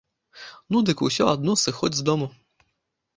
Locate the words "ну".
0.75-0.79